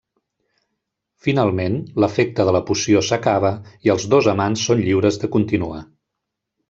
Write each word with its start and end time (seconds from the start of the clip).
Finalment, 1.25 1.75
l'efecte 2.03 2.47
de 2.49 2.55
la 2.57 2.61
poció 2.69 3.03
s'acaba 3.09 3.51
i 3.89 3.93
els 3.95 4.07
dos 4.15 4.31
amants 4.35 4.65
són 4.71 4.83
lliures 4.87 5.21
de 5.25 5.31
continuar. 5.37 5.85